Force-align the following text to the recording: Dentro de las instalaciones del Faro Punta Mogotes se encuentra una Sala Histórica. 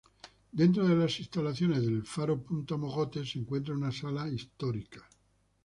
Dentro 0.51 0.87
de 0.87 0.95
las 0.95 1.19
instalaciones 1.19 1.83
del 1.85 2.03
Faro 2.03 2.41
Punta 2.41 2.75
Mogotes 2.75 3.33
se 3.33 3.37
encuentra 3.37 3.75
una 3.75 3.91
Sala 3.91 4.27
Histórica. 4.27 5.07